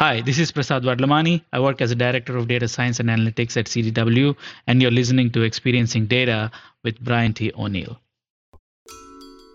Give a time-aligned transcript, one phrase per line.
[0.00, 1.44] Hi, this is Prasad Vadlamani.
[1.52, 4.34] I work as a Director of Data Science and Analytics at CDW,
[4.66, 6.50] and you're listening to Experiencing Data
[6.82, 7.52] with Brian T.
[7.54, 8.00] O'Neill.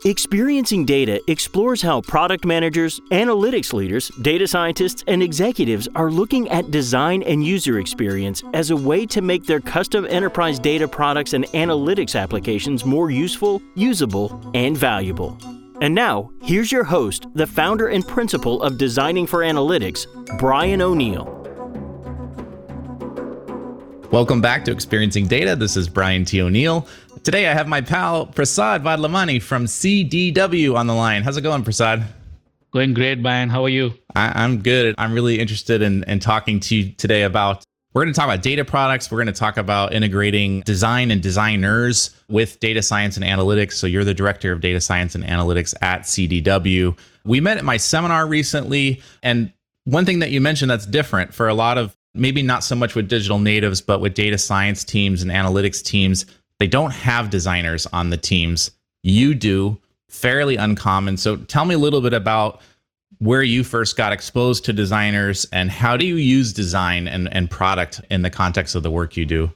[0.05, 6.69] Experiencing Data explores how product managers, analytics leaders, data scientists, and executives are looking at
[6.69, 11.45] design and user experience as a way to make their custom enterprise data products and
[11.53, 15.39] analytics applications more useful, usable, and valuable.
[15.81, 20.07] And now, here's your host, the founder and principal of Designing for Analytics,
[20.39, 21.25] Brian O'Neill.
[24.09, 25.53] Welcome back to Experiencing Data.
[25.53, 26.41] This is Brian T.
[26.41, 26.87] O'Neill.
[27.25, 31.23] Today I have my pal Prasad Vadlamani from CDW on the line.
[31.23, 32.05] How's it going, Prasad?
[32.71, 33.49] Going great, Brian.
[33.49, 33.93] How are you?
[34.15, 34.95] I, am good.
[34.97, 37.65] I'm really interested in, in talking to you today about.
[37.95, 39.09] We're going to talk about data products.
[39.09, 43.73] We're going to talk about integrating design and designers with data science and analytics.
[43.73, 46.97] So, you're the director of data science and analytics at CDW.
[47.23, 49.01] We met at my seminar recently.
[49.23, 49.53] And
[49.85, 52.95] one thing that you mentioned that's different for a lot of maybe not so much
[52.95, 56.25] with digital natives, but with data science teams and analytics teams,
[56.59, 58.71] they don't have designers on the teams.
[59.03, 61.15] You do, fairly uncommon.
[61.15, 62.59] So tell me a little bit about
[63.19, 67.49] where you first got exposed to designers and how do you use design and, and
[67.49, 69.51] product in the context of the work you do?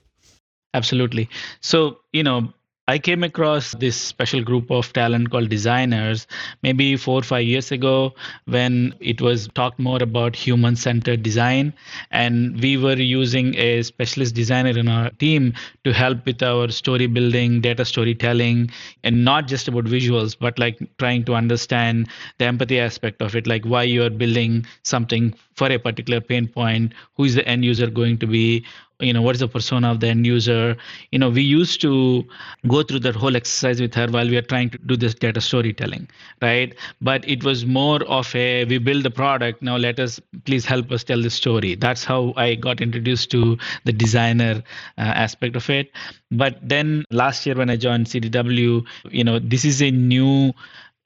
[0.74, 1.28] Absolutely.
[1.62, 2.54] So, you know,
[2.90, 6.26] I came across this special group of talent called designers
[6.64, 8.16] maybe four or five years ago
[8.46, 11.72] when it was talked more about human centered design.
[12.10, 17.06] And we were using a specialist designer in our team to help with our story
[17.06, 18.72] building, data storytelling,
[19.04, 22.08] and not just about visuals, but like trying to understand
[22.40, 26.48] the empathy aspect of it, like why you are building something for a particular pain
[26.48, 28.66] point, who is the end user going to be,
[29.00, 30.76] you know what is the persona of the end user?
[31.12, 32.26] You know we used to
[32.68, 35.42] go through that whole exercise with her while we are trying to do this data
[35.42, 36.08] storytelling
[36.42, 36.76] right?
[37.02, 40.92] But it was more of a we build the product now let us please help
[40.92, 41.76] us tell the story.
[41.76, 44.64] That's how i got introduced to the designer
[44.98, 45.92] uh, aspect of it.
[46.32, 50.54] But then last year when i joined cdw you know this is a new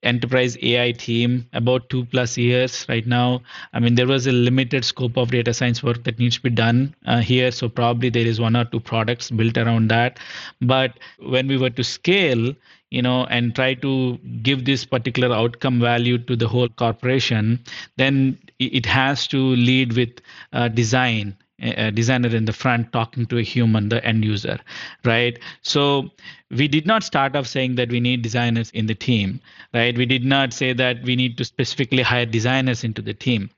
[0.04, 3.42] enterprise AI team about two plus years right now.
[3.74, 6.50] I mean, there was a limited scope of data science work that needs to be
[6.50, 7.52] done uh, here.
[7.52, 10.20] So probably there is one or two products built around that.
[10.62, 12.54] But when we were to scale,
[12.90, 17.60] you know, and try to give this particular outcome value to the whole corporation,
[17.98, 20.12] then it has to lead with
[20.54, 24.60] uh, design a designer in the front talking to a human the end user
[25.06, 25.40] right?
[25.62, 26.10] So
[26.50, 29.40] we did not start off saying that we need designers in the team
[29.74, 29.98] right?
[29.98, 33.50] We did not say that we need to specifically hire designers into the team.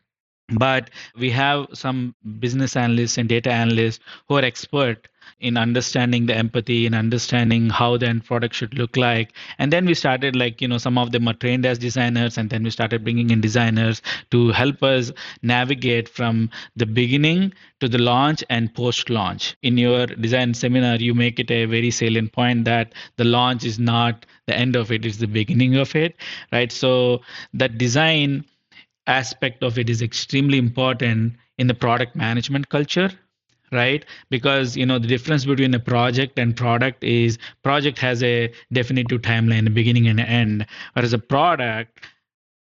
[0.49, 5.07] But we have some business analysts and data analysts who are expert
[5.39, 9.33] in understanding the empathy in understanding how the end product should look like.
[9.59, 12.49] And then we started like you know some of them are trained as designers and
[12.49, 17.97] then we started bringing in designers to help us navigate from the beginning to the
[17.97, 22.65] launch and post launch in your design seminar you make it a very salient point
[22.65, 26.15] that the launch is not the end of it it's the beginning of it
[26.51, 26.71] right?
[26.71, 27.21] So
[27.53, 28.45] that design
[29.07, 33.11] aspect of it is extremely important in the product management culture
[33.71, 34.05] right?
[34.29, 39.21] Because you know the difference between a project and product is project has a definitive
[39.21, 40.65] timeline a beginning and an end.
[40.93, 42.01] Whereas a product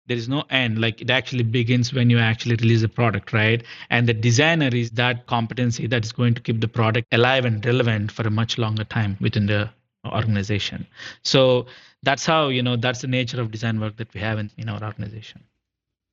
[0.07, 0.81] there is no end.
[0.81, 3.63] Like it actually begins when you actually release a product right?
[3.91, 7.65] And the designer is that competency that is going to keep the product alive and
[7.65, 9.71] relevant for a much longer time within the
[10.07, 10.87] organization.
[11.23, 11.67] So
[12.03, 14.69] that's how you know that's the nature of design work that we have in, in
[14.69, 15.43] our organization.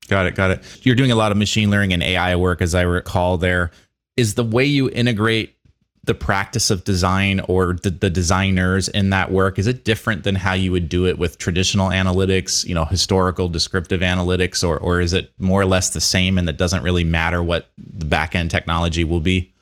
[0.08, 0.86] Got it got it.
[0.86, 3.72] You're doing a lot of machine learning and ai work as i recall there
[4.20, 5.56] is the way you integrate
[6.04, 10.36] the practice of design or the, the designers in that work is it different than
[10.36, 15.02] how you would do it with traditional analytics you know historical descriptive analytics or or
[15.02, 18.36] is it more or less the same and it doesn't really matter what the back
[18.36, 19.54] end technology will be?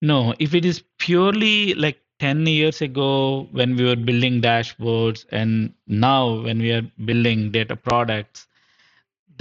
[0.00, 5.72] No if it is purely like 10 years ago when we were building dashboards and
[5.88, 8.46] now when we are building data products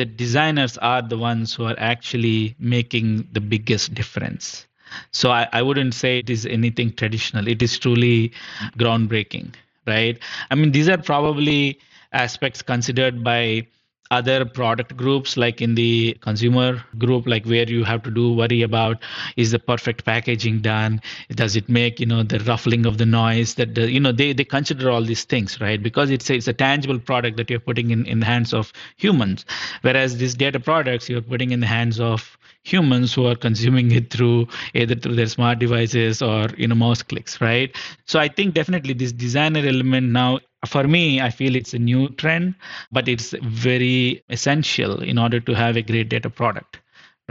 [0.02, 4.66] the designers are the ones who are actually making the biggest difference.
[5.12, 7.48] So I, I wouldn't say it is anything traditional.
[7.48, 8.32] It is truly
[8.80, 9.54] groundbreaking,
[9.86, 10.18] right?
[10.50, 11.80] I mean, these are probably
[12.14, 13.68] aspects considered by
[14.12, 18.62] other product groups like in the consumer group like where you have to do worry
[18.62, 19.02] about
[19.38, 21.02] is the perfect packaging done?
[21.32, 24.34] Does it make you know the ruffling of the noise that the, you know they,
[24.34, 25.82] they consider all these things right?
[25.82, 28.74] Because it's a, it's a tangible product that you're putting in in the hands of
[28.98, 29.46] humans.
[29.82, 34.12] Whereas these data products you're putting in the hands of humans who are consuming it
[34.12, 37.76] through either through their smart devices or you know mouse clicks right?
[38.06, 42.08] So i think definitely this designer element now for me i feel it's a new
[42.10, 42.54] trend
[42.92, 46.80] but it's very essential in order to have a great data product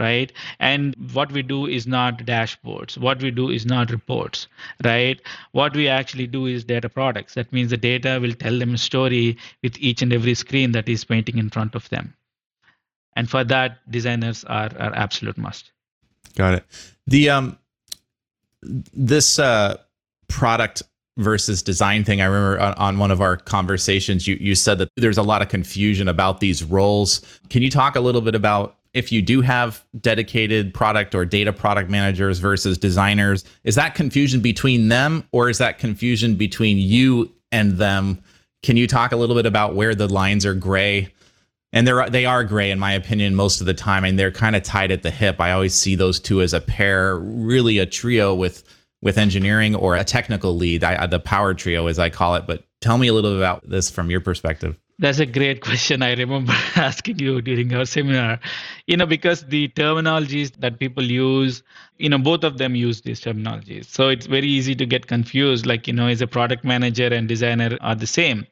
[0.01, 0.33] right?
[0.59, 2.97] And what we do is not dashboards.
[2.97, 4.47] What we do is not reports,
[4.83, 5.21] right?
[5.51, 7.35] What we actually do is data products.
[7.35, 10.89] That means the data will tell them a story with each and every screen that
[10.89, 12.13] is painting in front of them.
[13.15, 15.71] And for that, designers are, are absolute must.
[16.35, 16.65] Got it.
[17.07, 17.57] The um
[18.61, 19.77] this uh
[20.27, 20.83] product
[21.17, 22.21] versus design thing.
[22.21, 25.41] I remember on, on, one of our conversations, you, you said that there's a lot
[25.41, 27.21] of confusion about these roles.
[27.49, 31.53] Can you talk a little bit about if you do have dedicated product or data
[31.53, 33.43] product managers versus designers?
[33.63, 38.21] Is that confusion between them or is that confusion between you and them?
[38.63, 41.13] Can you talk a little bit about where the lines are gray?
[41.73, 44.57] And they're they are gray in my opinion most of the time, and they're kind
[44.57, 45.39] of tied at the hip.
[45.39, 48.65] I always see those two as a pair, really a trio with
[49.01, 52.45] with engineering or a technical lead, I, the power trio, as I call it.
[52.45, 54.77] But tell me a little bit about this from your perspective.
[54.99, 56.03] That's a great question.
[56.03, 58.39] I remember asking you during our seminar,
[58.85, 61.63] you know, because the terminologies that people use,
[61.97, 63.85] you know, both of them use these terminologies.
[63.85, 65.65] So it's very easy to get confused.
[65.65, 68.45] Like, you know, is a product manager and designer are the same.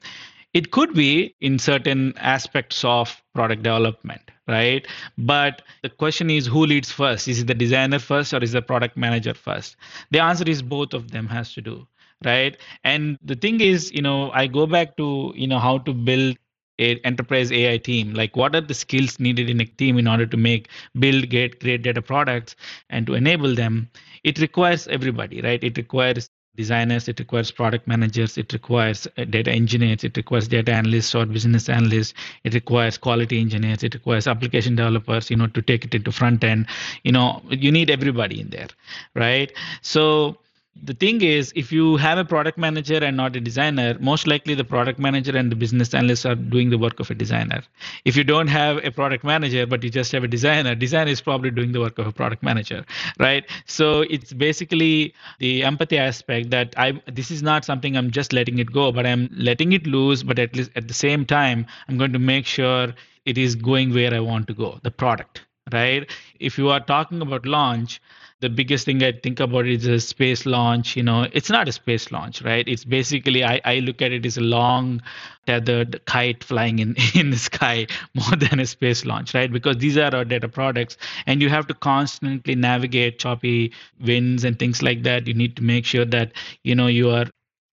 [0.56, 4.88] It could be in certain aspects of product development, right?
[5.18, 7.28] But the question is who leads first?
[7.30, 9.78] Is it the designer first or is the product manager first?
[10.12, 11.88] The answer is both of them has to do,
[12.26, 12.58] right?
[12.84, 16.38] And the thing is, you know, I go back to, you know, how to build
[16.80, 18.14] a enterprise AI team.
[18.14, 20.70] Like what are the skills needed in a team in order to make,
[21.00, 22.56] build, get great data products
[22.90, 23.90] and to enable them?
[24.24, 25.64] It requires everybody, right?
[25.64, 30.74] It requires designers, it requires product managers, it requires uh, data engineers, it requires data
[30.74, 32.14] analysts or business analysts,
[32.44, 36.44] it requires quality engineers, it requires application developers, you know, to take it into front
[36.44, 36.68] end.
[37.04, 38.68] You know, you need everybody in there,
[39.16, 39.54] right?
[39.82, 40.38] So
[40.84, 44.54] the thing is if you have a product manager and not a designer most likely
[44.54, 47.62] the product manager and the business analyst are doing the work of a designer.
[48.06, 51.22] If you don't have a product manager but you just have a designer designer is
[51.22, 52.86] probably doing the work of a product manager
[53.20, 53.46] right?
[53.66, 58.60] So it's basically the empathy aspect that i this is not something i'm just letting
[58.60, 61.98] it go but i'm letting it loose but at least at the same time i'm
[61.98, 62.94] going to make sure
[63.26, 66.10] it is going where i want to go the product right?
[66.40, 68.02] If you are talking about launch
[68.42, 70.96] the biggest thing I think about is a space launch.
[70.96, 72.68] You know, it's not a space launch, right?
[72.68, 75.02] It's basically I, I look at it as a long
[75.46, 79.52] tethered kite flying in in the sky more than a space launch, right?
[79.52, 84.58] Because these are our data products, and you have to constantly navigate choppy winds and
[84.58, 85.28] things like that.
[85.28, 86.34] You need to make sure that
[86.64, 87.26] you know you are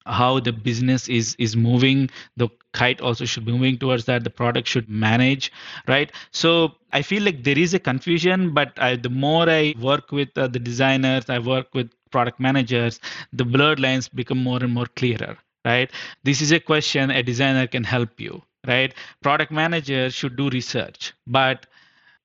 [0.07, 4.31] how the business is is moving the kite also should be moving towards that the
[4.31, 5.53] product should manage
[5.89, 6.13] right?
[6.31, 10.37] So i feel like there is a confusion but I, the more i work with
[10.39, 13.01] uh, the designers i work with product managers
[13.33, 15.91] the blurred lines become more and more clearer right?
[16.23, 18.95] This is a question a designer can help you right?
[19.23, 21.67] Product manager should do research but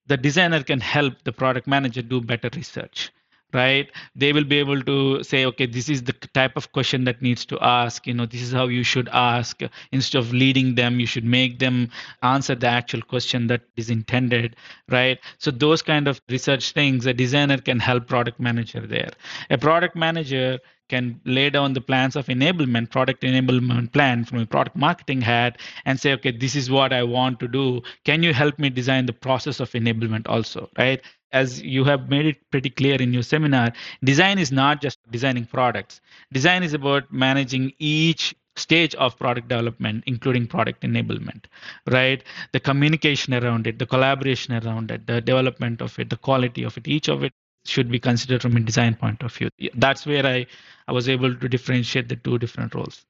[0.08, 3.12] the designer can help the product manager do better research
[3.54, 3.90] right?
[4.16, 7.46] They will be able to say okay this is the type of question that needs
[7.46, 8.08] to ask.
[8.08, 9.62] You know this is how you should ask.
[9.92, 11.90] Instead of leading them you should make them
[12.24, 14.56] answer the actual question that is intended
[14.90, 15.20] right?
[15.38, 19.12] So those kind of research things a designer can help product manager there.
[19.50, 20.60] A product manager
[20.90, 25.58] can lay down the plans of enablement product enablement plan from a product marketing hat
[25.86, 27.82] and say okay this is what i want to do.
[28.04, 31.02] Can you help me design the process of enablement also right
[31.32, 33.74] as you have made it pretty clear in your seminar,
[34.04, 36.02] design is not just designing products.
[36.34, 41.46] Design is about managing each stage of product development, including product enablement,
[41.90, 42.24] right?
[42.52, 46.78] The communication around it, the collaboration around it, the development of it, the quality of
[46.78, 47.34] it, each of it
[47.66, 49.50] should be considered from a design point of view.
[49.76, 50.48] That's where I,
[50.88, 53.06] I was able to differentiate the two different roles.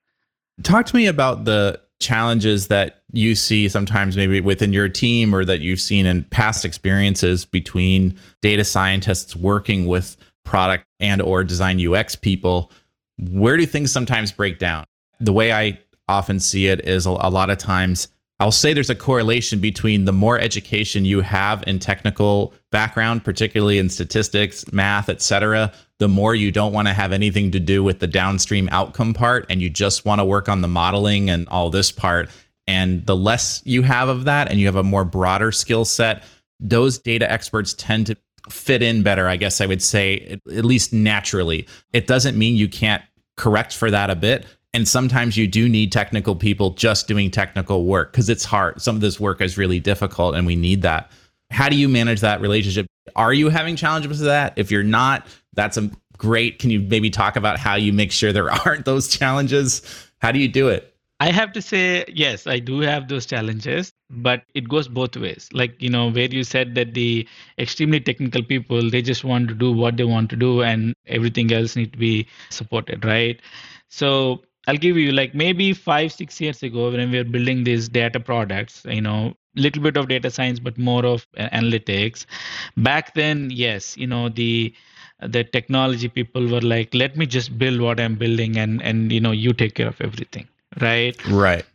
[0.64, 5.46] Talk to me about the challenges that you see sometimes maybe within your team or
[5.46, 11.80] that you've seen in past experiences between data scientists working with product and or design
[11.86, 12.72] UX people.
[13.20, 14.86] Where do things sometimes break down?
[15.20, 18.08] The way i often see it is a, a lot of times
[18.42, 23.78] I'll say there's a correlation between the more education you have in technical background, particularly
[23.78, 28.00] in statistics, math, etc., the more you don't want to have anything to do with
[28.00, 31.70] the downstream outcome part and you just want to work on the modeling and all
[31.70, 32.32] this part.
[32.66, 36.24] And the less you have of that and you have a more broader skill set,
[36.60, 38.18] those data experts tend to
[38.50, 41.68] fit in better, I guess I would say, at least naturally.
[41.94, 43.04] It doesn't mean you can't
[43.38, 47.86] correct for that a bit, and sometimes you do need technical people just doing technical
[47.86, 48.82] work because it's hard.
[48.82, 51.12] Some of this work is really difficult and we need that.
[51.50, 52.88] How do you manage that relationship?
[53.16, 54.54] Are you having challenges with that?
[54.56, 56.60] If you're not, that's a great.
[56.60, 59.82] Can you maybe talk about how you make sure there aren't those challenges?
[60.20, 60.88] How do you do it?
[61.20, 65.50] I have to say, yes, I do have those challenges, but it goes both ways.
[65.54, 67.28] Like, you know, where you said that the
[67.60, 71.54] extremely technical people, they just want to do what they want to do and everything
[71.54, 73.40] else need to be supported, right?
[73.88, 77.90] So I'll give you like maybe five, six years ago when we were building these
[77.90, 82.26] data products, you know, little bit of data science, but more of uh, analytics.
[82.78, 84.74] Back then, yes, you know, the
[85.20, 89.20] the technology people were like, let me just build what I'm building and and you
[89.20, 90.48] know, you take care of everything
[90.80, 91.28] right?
[91.28, 91.66] Right.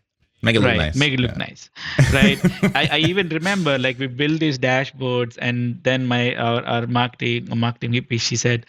[0.42, 0.76] Make it look right.
[0.76, 0.96] nice.
[0.96, 1.38] Make it look yeah.
[1.38, 1.70] nice,
[2.12, 2.38] right?
[2.76, 7.48] I, I even remember like we built these dashboards, and then my our, our marketing
[7.58, 8.66] marketing VP she said,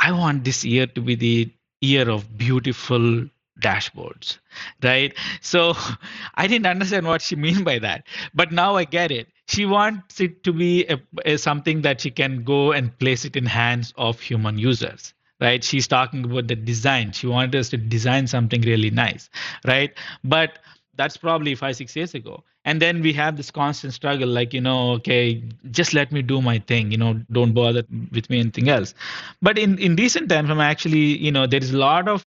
[0.00, 3.26] "I want this year to be the year of beautiful
[3.60, 4.38] dashboards
[4.82, 5.14] right?
[5.40, 5.74] So
[6.34, 8.04] i didn't understand what she mean by that.
[8.34, 9.28] But now i get it.
[9.48, 13.36] She wants it to be a, a, something that she can go and place it
[13.36, 15.64] in hands of human users right?
[15.64, 17.12] She's talking about the design.
[17.12, 19.30] She wanted us to design something really nice
[19.66, 19.92] right?
[20.22, 20.58] But
[20.96, 22.44] that's probably five six years ago.
[22.66, 26.42] And then we have this constant struggle like you know okay just let me do
[26.42, 28.94] my thing you know don't bother with me anything else.
[29.40, 32.24] But in in recent times i'm actually you know there is a lot of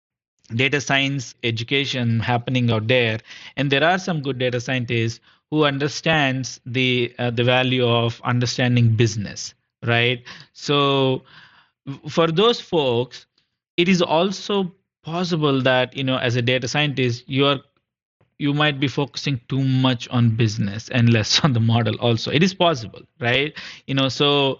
[0.56, 3.20] data science education happening out there.
[3.58, 5.20] And there are some good data scientists
[5.50, 9.54] who understands the uh, the value of understanding business
[9.86, 10.24] right?
[10.54, 11.24] So
[12.10, 13.26] for those folks,
[13.78, 14.74] it is also
[15.04, 17.60] possible that you know as a data scientist you are
[18.40, 22.32] you might be focusing too much on business and less on the model also.
[22.32, 23.54] It is possible right?
[23.88, 24.60] You know so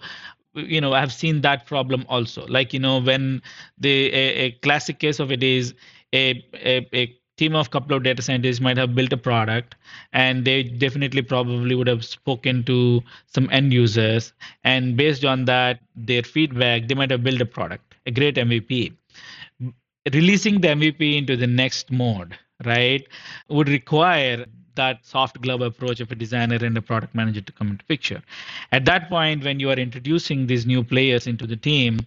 [0.54, 2.46] you know i've seen that problem also.
[2.46, 3.42] Like you know when
[3.78, 5.74] the a, a classic case of it is
[6.12, 9.74] a, a, a team of couple of data scientists might have built a product
[10.12, 14.32] and they definitely probably would have spoken to some end users
[14.62, 18.92] and based on that their feedback they might have built a product a great mvp
[20.12, 23.08] releasing the mvp into the next mode right
[23.48, 27.68] would require that soft glove approach of a designer and a product manager to come
[27.68, 28.22] into picture.
[28.72, 32.00] At that point when you are introducing these new players into the team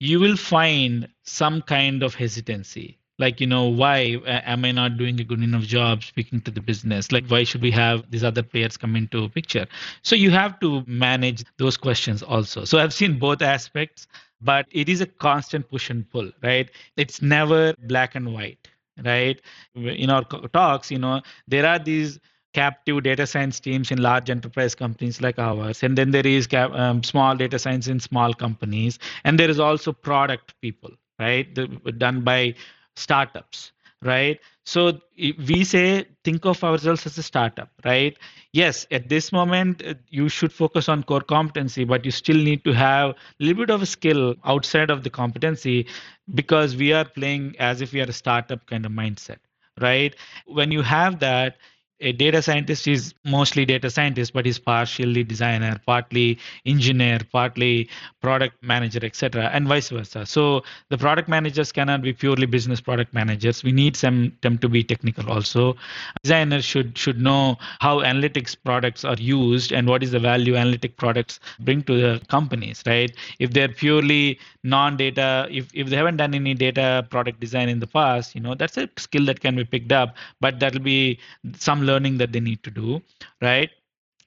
[0.00, 2.96] you will find some kind of hesitancy.
[3.18, 6.50] Like you know why uh, am i not doing a good enough job speaking to
[6.50, 7.12] the business?
[7.12, 9.66] Like why should we have these other players come into picture?
[10.02, 12.64] So you have to manage those questions also.
[12.64, 14.06] So i've seen both aspects
[14.40, 16.70] but it is a constant push and pull right?
[16.96, 18.69] It's never black and white
[19.04, 19.40] right?
[19.74, 22.18] In our talks you know there are these
[22.52, 26.72] captive data science teams in large enterprise companies like ours and then there is cap-
[26.72, 30.90] um, small data science in small companies and there is also product people
[31.20, 31.54] right?
[31.54, 31.66] The,
[31.98, 32.54] done by
[32.96, 34.38] startups right?
[34.64, 38.16] So we say think of ourselves as a startup right?
[38.52, 42.64] Yes at this moment uh, you should focus on core competency but you still need
[42.64, 45.86] to have a little bit of a skill outside of the competency
[46.34, 49.38] because we are playing as if we are a startup kind of mindset
[49.80, 50.14] right?
[50.46, 51.56] When you have that
[52.00, 57.88] a data scientist is mostly data scientist but he's partially designer partly engineer partly
[58.20, 60.24] product manager etc and vice versa.
[60.24, 63.62] So the product managers cannot be purely business product managers.
[63.62, 65.76] We need some them to be technical also.
[66.22, 70.96] Designers should should know how analytics products are used and what is the value analytic
[70.96, 73.14] products bring to the companies right?
[73.38, 77.86] If they're purely non-data if, if they haven't done any data product design in the
[77.86, 81.18] past you know that's a skill that can be picked up but that'll be
[81.56, 83.02] some learning that they need to do
[83.42, 83.70] right?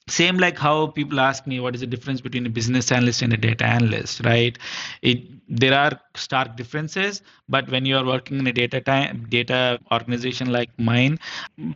[0.09, 3.31] Same like how people ask me what is the difference between a business analyst and
[3.31, 4.57] a data analyst right?
[5.01, 5.21] It
[5.61, 10.51] there are stark differences but when you are working in a data time data organization
[10.51, 11.19] like mine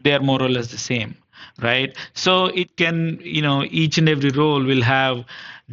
[0.04, 1.16] they are more or less the same
[1.62, 1.96] right?
[2.14, 5.24] So it can you know each and every role will have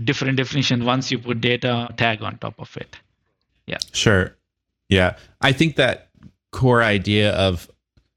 [0.03, 2.97] different definition once you put data tag on top of it.
[3.67, 3.79] Yeah.
[3.93, 4.37] Sure.
[4.89, 5.17] Yeah.
[5.41, 6.09] I think that
[6.51, 7.71] core idea of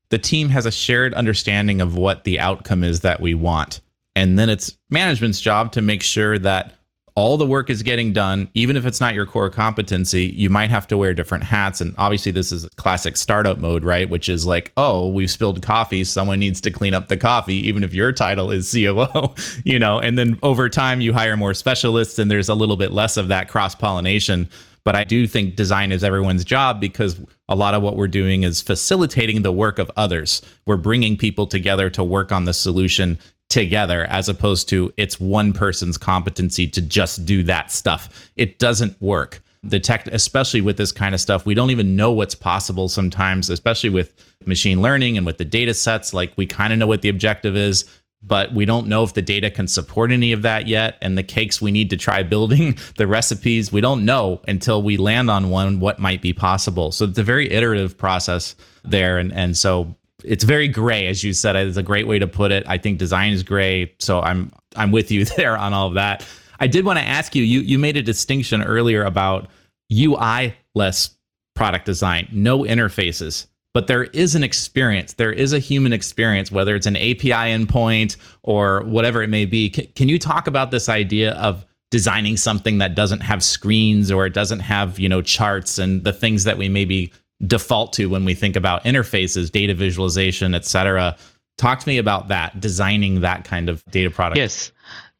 [0.09, 3.81] the team has a shared understanding of what the outcome is that we want.
[4.15, 6.73] And then it's management's job to make sure that
[7.17, 10.69] all the work is getting done, even if it's not your core competency, you might
[10.69, 11.81] have to wear different hats.
[11.81, 14.07] And obviously, this is classic startup mode, right?
[14.07, 16.03] Which is like, oh, we've spilled coffee.
[16.03, 19.33] Someone needs to clean up the coffee, even if your title is COO,
[19.65, 19.99] you know.
[19.99, 23.29] And then over time, you hire more specialists, and there's a little bit less of
[23.29, 24.47] that cross pollination.
[24.87, 28.43] But I do think design is everyone's job because a lot of what we're doing
[28.43, 30.41] is facilitating the work of others.
[30.65, 35.51] We're bringing people together to work on the solution together as opposed to it's one
[35.51, 38.31] person's competency to just do that stuff.
[38.37, 39.41] It doesn't work.
[39.61, 43.49] The tech, especially with this kind of stuff, we don't even know what's possible sometimes,
[43.49, 44.13] especially with
[44.45, 46.13] machine learning and with the data sets.
[46.13, 47.83] Like we kind of know what the objective is,
[48.21, 50.97] but we don't know if the data can support any of that yet.
[51.01, 54.97] And the cakes we need to try building, the recipes, we don't know until we
[54.97, 56.91] land on one what might be possible.
[56.91, 59.17] So it's a very iterative process there.
[59.17, 61.55] And, and so it's very gray, as you said.
[61.55, 62.63] It's a great way to put it.
[62.67, 66.25] I think design is gray, so I'm I'm with you there on all of that.
[66.59, 67.43] I did want to ask you.
[67.43, 69.47] You you made a distinction earlier about
[69.91, 71.11] UI less
[71.55, 75.13] product design, no interfaces but there is an experience.
[75.13, 79.69] There is a human experience, whether it's an API endpoint or whatever it may be.
[79.69, 84.25] Can, can, you talk about this idea of designing something that doesn't have screens or
[84.25, 87.11] it doesn't have, you know, charts and the things that we maybe
[87.45, 91.15] default to when we think about interfaces, data visualization, et cetera?
[91.57, 94.37] Talk to me about that, designing that kind of data product.
[94.37, 94.71] Yes.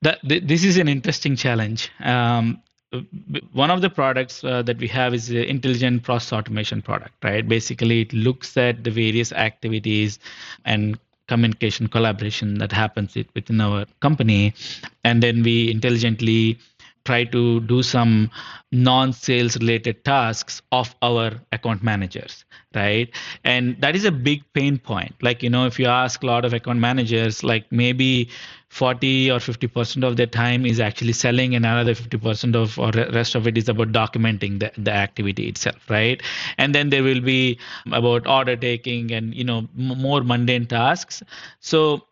[0.02, 1.90] That, this is an interesting challenge.
[2.00, 2.62] Um,
[3.52, 7.48] one of the products uh, that we have is the intelligent process automation product right?
[7.48, 10.20] Basically it looks at the various activities
[10.64, 14.54] and communication collaboration that happens within our company
[15.04, 16.58] and then we intelligently
[17.08, 18.30] try to do some
[18.72, 22.44] non-sales related tasks of our account managers
[22.76, 23.10] right?
[23.44, 25.16] And that is a big pain point.
[25.22, 28.30] Like you know if you ask a lot of account managers like maybe
[28.70, 32.78] 40 or 50 percent of their time is actually selling and another 50 percent of
[32.78, 36.22] or rest of it is about documenting the, the activity itself right?
[36.58, 37.58] And then there will be
[37.92, 41.24] about order taking and you know more mundane tasks.
[41.60, 42.06] So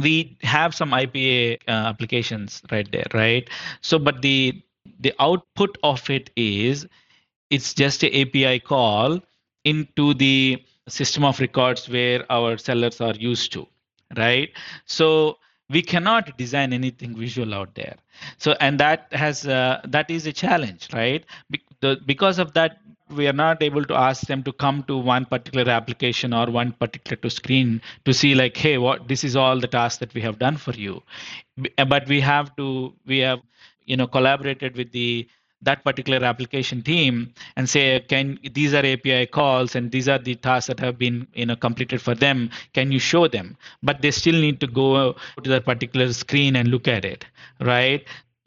[0.00, 3.48] we have some ipa uh, applications right there right?
[3.80, 4.62] So but the
[5.00, 6.86] the output of it is
[7.50, 9.20] it's just a api call
[9.64, 13.66] into the system of records where our sellers are used to
[14.16, 14.50] right?
[14.86, 15.38] So
[15.70, 17.96] we cannot design anything visual out there.
[18.38, 21.24] So and that has uh, that is a challenge right?
[21.50, 22.78] Be- the, because of that
[23.10, 26.72] we are not able to ask them to come to one particular application or one
[26.72, 30.20] particular to screen to see like hey what this is all the tasks that we
[30.20, 31.02] have done for you.
[31.78, 33.40] Uh, but we have to we have
[33.86, 35.28] you know collaborated with the
[35.62, 40.34] that particular application team and say can these are api calls and these are the
[40.36, 42.50] tasks that have been you know completed for them.
[42.74, 43.56] Can you show them?
[43.82, 47.24] But they still need to go to that particular screen and look at it
[47.60, 48.04] right?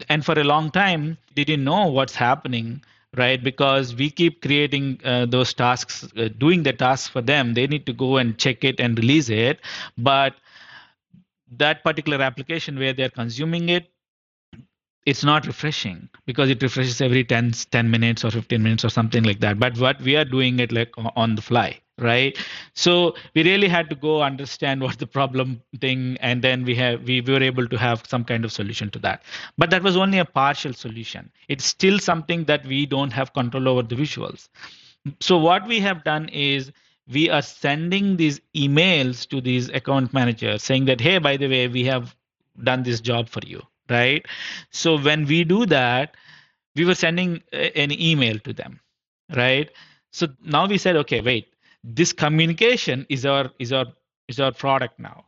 [0.10, 2.82] And for a long time they didn't know what's happening
[3.18, 3.44] right?
[3.44, 7.54] Because we keep creating uh, those tasks uh, doing the tasks for them.
[7.54, 9.60] They need to go and check it and release it.
[9.98, 10.36] But
[11.52, 13.92] that particular application where they're consuming it
[15.06, 19.24] it's not refreshing because it refreshes every 10, 10 minutes or 15 minutes or something
[19.24, 19.60] like that.
[19.60, 22.38] But what we are doing it like on the fly right?
[22.74, 27.04] So we really had to go understand what the problem thing and then we have
[27.04, 29.24] we were able to have some kind of solution to that.
[29.58, 31.32] But that was only a partial solution.
[31.48, 34.50] It's still something that we don't have control over the visuals.
[35.20, 36.72] So what we have done is
[37.08, 41.68] we are sending these emails to these account managers saying that hey by the way
[41.68, 42.16] we have
[42.64, 44.26] done this job for you right?
[44.72, 46.16] So when we do that
[46.76, 48.80] we were sending uh, an email to them
[49.36, 49.70] right?
[50.12, 51.51] So now we said okay wait
[51.84, 53.86] this communication is our is our
[54.28, 55.26] is our product now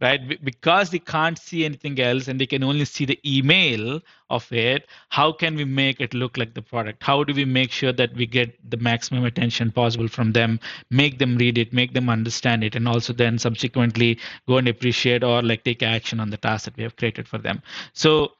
[0.00, 0.44] right?
[0.44, 4.86] Because they can't see anything else and they can only see the email of it
[5.08, 7.02] how can we make it look like the product?
[7.02, 10.58] How do we make sure that we get the maximum attention possible from them
[10.90, 15.22] make them read it make them understand it and also then subsequently go and appreciate
[15.22, 17.62] or like take action on the task that we have created for them?
[17.92, 18.32] So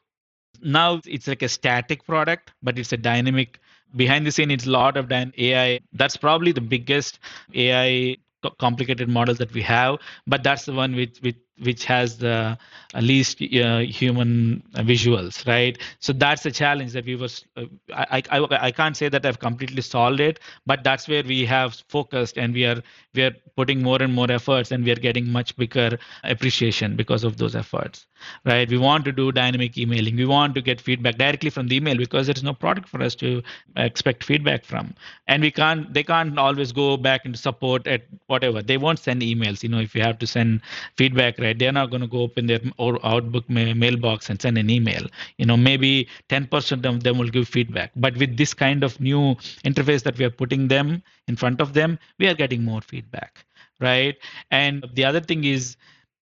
[0.63, 3.61] now it's like a static product but it's a dynamic
[3.97, 7.19] behind the scene it's a lot of ai that's probably the biggest
[7.55, 8.17] ai
[8.59, 12.59] complicated models that we have but that's the one which which which has the
[13.01, 15.79] least uh, human visuals right?
[16.01, 17.65] So that's the challenge that we was uh,
[17.95, 21.75] I, I i can't say that i've completely solved it but that's where we have
[21.89, 22.83] focused and we are
[23.15, 27.25] we are putting more and more efforts and we are getting much bigger appreciation because
[27.25, 28.07] of those efforts
[28.45, 28.69] right?
[28.69, 30.17] We want to do dynamic emailing.
[30.17, 33.15] We want to get feedback directly from the email because there's no product for us
[33.17, 33.43] to
[33.77, 34.95] expect feedback from.
[35.27, 38.63] And we can't they can't always go back into support at whatever.
[38.63, 40.61] They won't send emails you know if you have to send
[40.97, 45.07] feedback right they're not going to go open their Outlook mailbox and send an email.
[45.39, 47.93] You know maybe 10% of them will give feedback.
[47.97, 51.75] But with this kind of new interface that we are putting them in front of
[51.75, 53.45] them we are getting more feedback
[53.81, 54.17] right?
[54.51, 55.77] And the other thing is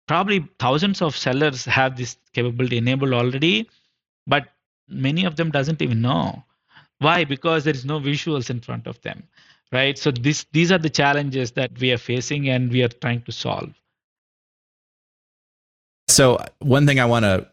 [0.07, 3.69] probably thousands of sellers have this capability enabled already
[4.27, 4.49] but
[4.87, 6.43] many of them doesn't even know.
[6.99, 7.23] Why?
[7.23, 9.23] Because there is no visuals in front of them
[9.71, 9.97] right?
[9.97, 13.31] So this these are the challenges that we are facing and we are trying to
[13.31, 13.73] solve
[16.11, 17.47] so one thing I want to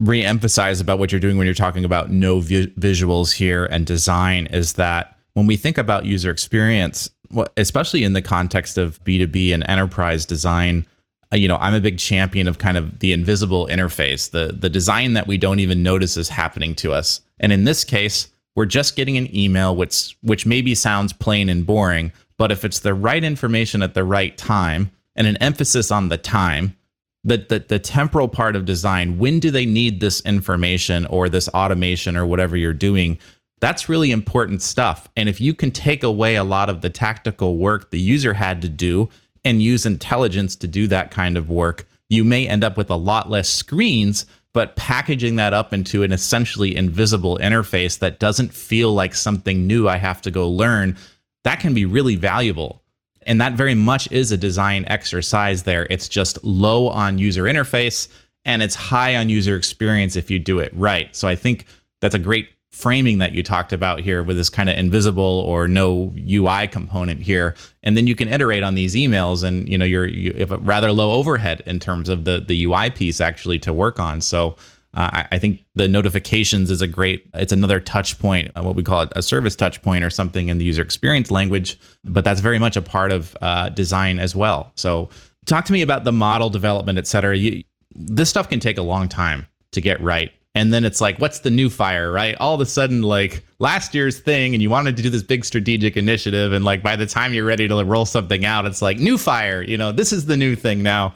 [0.00, 4.46] re-emphasize about what you're doing when you're talking about no vi- visuals here and design
[4.46, 7.10] is that when we think about user experience,
[7.56, 10.86] especially in the context of B2B and enterprise design,
[11.32, 14.70] uh, you know, I'm a big champion of kind of the invisible interface, the the
[14.70, 17.20] design that we don't even notice is happening to us.
[17.38, 21.64] And in this case, we're just getting an email which which maybe sounds plain and
[21.64, 26.08] boring, but if it's the right information at the right time, and an emphasis on
[26.08, 26.76] the time
[27.24, 31.48] the, the the temporal part of design when do they need this information or this
[31.48, 33.18] automation or whatever you're doing?
[33.60, 35.08] That's really important stuff.
[35.16, 38.62] And if you can take away a lot of the tactical work the user had
[38.62, 39.10] to do
[39.44, 42.96] and use intelligence to do that kind of work you may end up with a
[42.96, 48.92] lot less screens but packaging that up into an essentially invisible interface that doesn't feel
[48.92, 50.96] like something new i have to go learn
[51.44, 52.82] that can be really valuable
[53.22, 55.86] and that very much is a design exercise there.
[55.90, 58.08] It's just low on user interface
[58.44, 61.14] and it's high on user experience if you do it right.
[61.14, 61.66] So I think
[62.00, 65.66] that's a great framing that you talked about here with this kind of invisible or
[65.66, 67.54] no UI component here.
[67.82, 70.58] And then you can iterate on these emails and you know you're you have a
[70.58, 74.20] rather low overhead in terms of the the UI piece actually to work on.
[74.20, 74.56] So
[74.94, 78.82] uh, I, think the notifications is a great it's another touch point uh, what we
[78.82, 82.40] call it a service touch point or something in the user experience language but that's
[82.40, 84.72] very much a part of uh, design as well.
[84.74, 85.08] So
[85.46, 87.36] talk to me about the model development et cetera.
[87.36, 87.62] You,
[87.94, 90.32] this stuff can take a long time to get right.
[90.56, 92.36] And then it's like what's the new fire right?
[92.40, 95.44] All of a sudden like last year's thing and you wanted to do this big
[95.44, 98.98] strategic initiative and like by the time you're ready to roll something out it's like
[98.98, 101.14] new fire you know this is the new thing now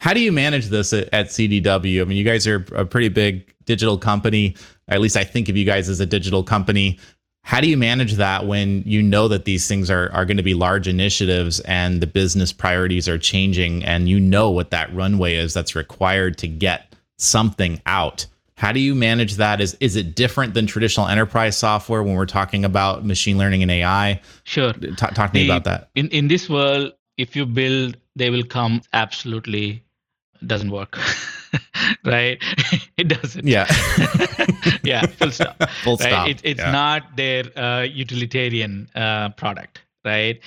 [0.00, 2.00] how do you manage this at, at, CDW?
[2.00, 4.56] I mean, you guys are a pretty big digital company.
[4.88, 6.98] At least I think of you guys as a digital company.
[7.42, 10.42] How do you manage that when you know that these things are, are going to
[10.42, 15.36] be large initiatives and the business priorities are changing and you know what that runway
[15.36, 18.26] is that's required to get something out?
[18.56, 19.60] How do you manage that?
[19.60, 23.70] Is is it different than traditional enterprise software when we're talking about machine learning and
[23.70, 24.20] AI?
[24.44, 24.72] Sure.
[24.72, 25.90] Talk, talk to the, me about that.
[25.94, 29.82] In in this world, if you build, they will come absolutely
[30.46, 30.98] doesn't work.
[32.04, 32.42] Right?
[32.96, 33.46] It doesn't.
[33.46, 33.66] Yeah.
[34.84, 35.56] Yeah full stop.
[35.82, 36.08] Full right?
[36.08, 36.28] stop.
[36.28, 36.70] It, it's yeah.
[36.70, 40.40] not their uh, utilitarian uh, product right?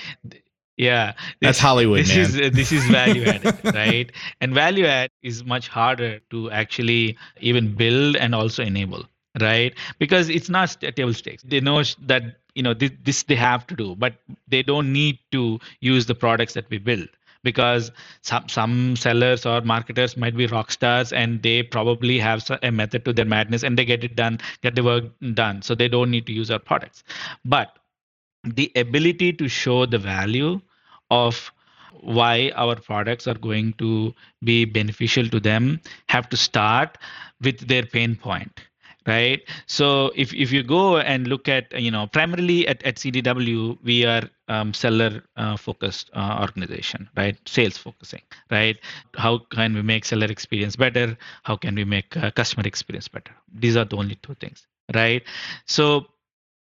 [0.77, 1.13] Yeah.
[1.39, 2.19] This, that's hollywood this man.
[2.19, 4.11] is uh, this is value added right?
[4.39, 9.03] And value add is much harder to actually even build and also enable
[9.41, 9.73] right?
[9.99, 11.43] Because it's not table stakes.
[11.43, 12.23] They know that
[12.55, 14.13] you know this, this they have to do but
[14.47, 17.07] they don't need to use the products that we build
[17.43, 22.71] because some some sellers or marketers might be rock stars and they probably have a
[22.71, 25.61] method to their madness and they get it done get the work done.
[25.61, 27.03] So they don't need to use our products.
[27.45, 27.77] But
[28.43, 30.61] the ability to show the value
[31.11, 31.51] of
[32.01, 35.79] why our products are going to be beneficial to them
[36.09, 36.97] have to start
[37.41, 38.61] with their pain point
[39.05, 39.41] right?
[39.67, 44.05] So if, if you go and look at you know primarily at, at cdw we
[44.05, 47.37] are um, seller uh, focused uh, organization right?
[47.47, 48.77] Sales focusing right?
[49.15, 51.17] How can we make seller experience better?
[51.43, 53.31] How can we make uh, customer experience better?
[53.53, 55.23] These are the only two things right?
[55.65, 56.07] So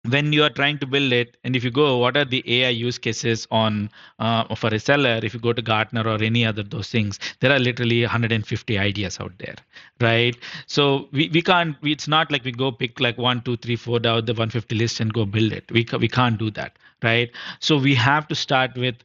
[0.07, 2.69] when you are trying to build it and if you go what are the ai
[2.69, 5.19] use cases on uh, for a seller?
[5.23, 9.19] If you go to gartner or any other those things there are literally 150 ideas
[9.19, 9.57] out there
[10.01, 10.37] right?
[10.67, 13.77] So we, we can't we, it's not like we go pick like one two three
[13.77, 15.71] four down the 150 list and go build it.
[15.73, 17.31] We, we can't do that right?
[17.61, 18.97] So we have to start with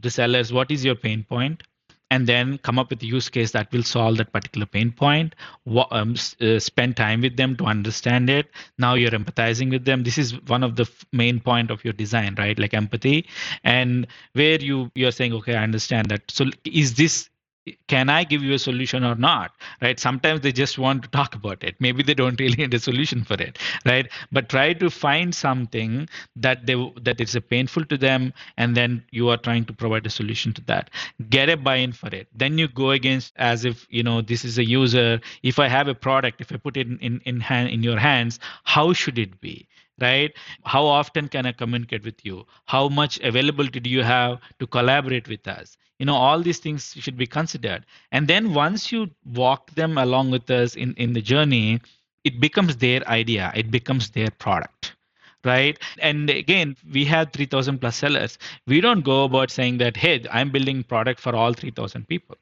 [0.00, 0.52] the sellers.
[0.52, 1.64] What is your pain point?
[2.10, 5.34] And then come up with a use case that will solve that particular pain point.
[5.90, 8.50] Um, uh, spend time with them to understand it.
[8.78, 10.04] Now you're empathizing with them.
[10.04, 12.58] This is one of the f- main point of your design right?
[12.58, 13.26] Like empathy.
[13.62, 16.22] And where you you're saying okay i understand that.
[16.30, 17.28] So is this
[17.88, 19.52] can i give you a solution or not
[19.82, 19.98] right?
[19.98, 21.76] Sometimes they just want to talk about it.
[21.80, 24.08] Maybe they don't really need a solution for it right?
[24.32, 29.28] But try to find something that they that is painful to them and then you
[29.28, 30.90] are trying to provide a solution to that.
[31.28, 32.28] Get a buy-in for it.
[32.34, 35.20] Then you go against as if you know this is a user.
[35.42, 37.98] If i have a product if i put it in in in, hand, in your
[37.98, 39.66] hands how should it be
[40.00, 40.32] right?
[40.64, 42.46] How often can i communicate with you?
[42.66, 45.76] How much availability do you have to collaborate with us?
[45.98, 47.84] You know all these things should be considered.
[48.12, 51.80] And then once you walk them along with us in in the journey
[52.24, 53.52] it becomes their idea.
[53.54, 54.94] It becomes their product
[55.44, 55.78] right?
[55.98, 58.38] And again we have 3000 plus sellers.
[58.66, 62.36] We don't go about saying that hey i'm building product for all 3000 people.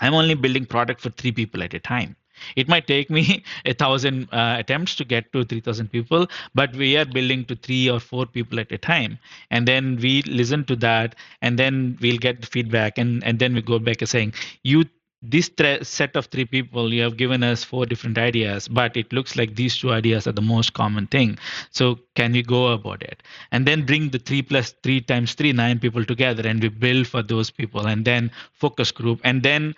[0.00, 2.16] I'm only building product for three people at a time
[2.56, 6.96] it might take me a thousand uh, attempts to get to 3000 people but we
[6.96, 9.18] are building to three or four people at a time.
[9.50, 13.54] And then we listen to that and then we'll get the feedback and and then
[13.54, 14.84] we go back and saying you
[15.22, 19.12] this th- set of three people you have given us four different ideas but it
[19.12, 21.38] looks like these two ideas are the most common thing.
[21.70, 23.22] So can we go about it?
[23.52, 27.06] And then bring the three plus three times three nine people together and we build
[27.06, 29.74] for those people and then focus group and then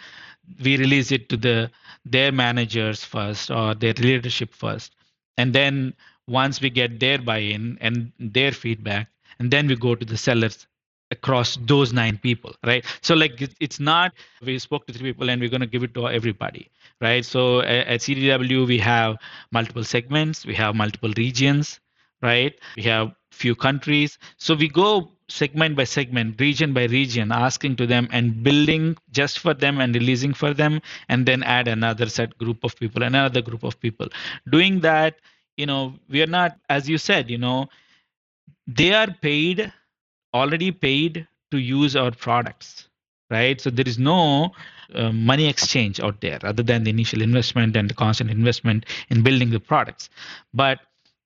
[0.63, 1.71] we release it to the
[2.05, 4.95] their managers first or their leadership first.
[5.37, 5.95] And then
[6.27, 10.67] once we get their buy-in and their feedback and then we go to the sellers
[11.11, 12.85] across those nine people right?
[13.03, 14.13] So like it's not
[14.45, 17.25] we spoke to three people and we're going to give it to everybody right?
[17.25, 19.17] So at cdw we have
[19.53, 21.81] multiple segments we have multiple regions
[22.23, 22.55] right?
[22.77, 24.19] We have few countries.
[24.37, 29.39] So we go segment by segment region by region asking to them and building just
[29.39, 33.43] for them and releasing for them and then add another set group of people another
[33.43, 34.09] group of people.
[34.51, 35.17] Doing that
[35.57, 37.69] you know we are not as you said you know
[38.67, 39.73] they are paid
[40.35, 42.89] already paid to use our products
[43.33, 43.61] right?
[43.61, 44.53] So there is no
[44.95, 49.23] uh, money exchange out there other than the initial investment and the constant investment in
[49.23, 50.11] building the products.
[50.53, 50.81] But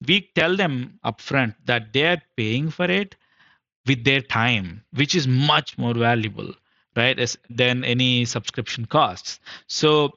[0.06, 3.16] we tell them upfront that they're paying for it
[3.86, 6.52] with their time which is much more valuable
[6.96, 9.38] right as, than any subscription costs.
[9.66, 10.12] So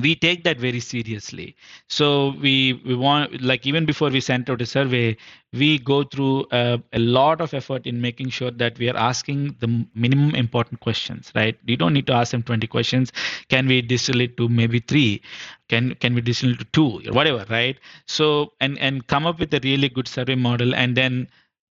[0.00, 1.54] we take that very seriously.
[1.88, 5.16] So we we want like even before we sent out a survey
[5.52, 9.54] we go through a, a, lot of effort in making sure that we are asking
[9.60, 11.58] the minimum important questions right?
[11.66, 13.12] You don't need to ask them 20 questions.
[13.48, 15.20] Can we distill it to maybe three?
[15.68, 17.02] Can can we distill it to two?
[17.06, 17.76] Or whatever right?
[18.06, 21.28] So and and come up with a really good survey model and then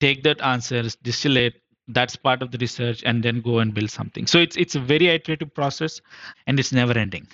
[0.04, 1.60] take that answers distill it
[1.98, 4.26] that's part of the research and then go and build something.
[4.32, 6.00] So it's it's a very iterative process
[6.46, 7.26] and it's never ending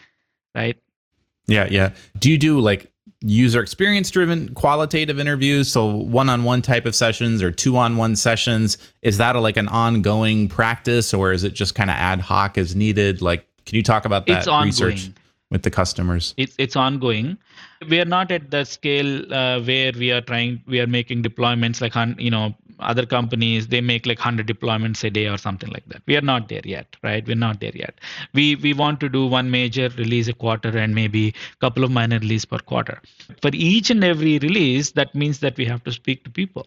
[0.54, 0.76] right?
[1.46, 1.92] Yeah, yeah.
[2.18, 5.70] Do you do like user experience driven qualitative interviews?
[5.70, 8.76] So one-on-one type of sessions or two-on-one sessions?
[9.02, 12.58] Is that a, like an ongoing practice or is it just kind of ad hoc
[12.58, 13.22] as needed?
[13.22, 15.10] Like can you talk about that research
[15.50, 16.34] with the customers.
[16.36, 17.38] It's it's ongoing.
[17.88, 21.80] We are not at the scale uh, where we are trying we are making deployments
[21.80, 25.84] like you know other companies they make like 100 deployments a day or something like
[25.88, 26.02] that.
[26.06, 27.26] We are not there yet right?
[27.26, 28.00] We're not there yet.
[28.34, 31.90] We we want to do one major release a quarter and maybe a couple of
[31.90, 33.00] minor release per quarter.
[33.42, 36.66] For each and every release that means that we have to speak to people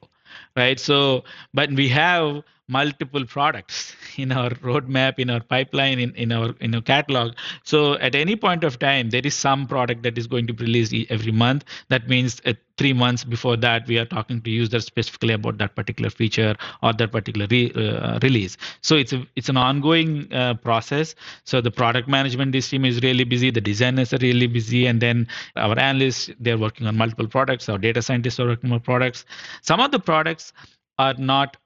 [0.56, 0.80] right?
[0.80, 6.54] So but we have multiple products in our roadmap in our pipeline in, in our
[6.60, 7.34] in our catalog.
[7.63, 10.65] So at any point of time there is some product that is going to be
[10.65, 11.65] released every month.
[11.89, 15.76] That means uh, three months before that we are talking to users specifically about that
[15.76, 18.58] particular feature or that particular re, uh, release.
[18.82, 21.15] So it's a it's an ongoing uh, process.
[21.43, 25.28] So the product management team is really busy the designers are really busy and then
[25.56, 29.26] our analysts they're working on multiple products our data scientists are working on products.
[29.62, 30.54] Some of the products
[30.97, 31.58] are not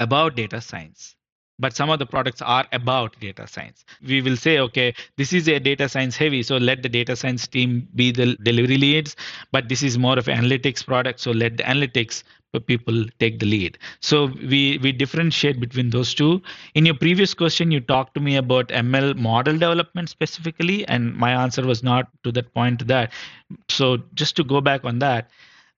[0.00, 1.16] about data science
[1.62, 3.84] but some of the products are about data science.
[4.12, 7.46] We will say okay this is a data science heavy so let the data science
[7.46, 9.16] team be the delivery leads.
[9.52, 12.22] But this is more of an analytics product so let the analytics
[12.60, 13.78] people take the lead.
[14.00, 16.42] So we we differentiate between those two.
[16.74, 21.32] In your previous question you talked to me about ml model development specifically and my
[21.32, 23.12] answer was not to that point to that
[23.68, 25.30] so just to go back on that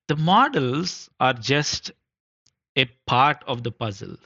[0.09, 1.90] the models are just
[2.77, 4.16] a part of the puzzle